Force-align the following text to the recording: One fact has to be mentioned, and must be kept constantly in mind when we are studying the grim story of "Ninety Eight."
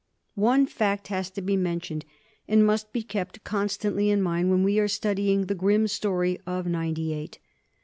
One 0.33 0.65
fact 0.65 1.09
has 1.09 1.29
to 1.29 1.43
be 1.43 1.55
mentioned, 1.55 2.05
and 2.47 2.65
must 2.65 2.91
be 2.91 3.03
kept 3.03 3.43
constantly 3.43 4.09
in 4.09 4.19
mind 4.19 4.49
when 4.49 4.63
we 4.63 4.79
are 4.79 4.87
studying 4.87 5.45
the 5.45 5.53
grim 5.53 5.87
story 5.87 6.39
of 6.47 6.65
"Ninety 6.65 7.13
Eight." 7.13 7.37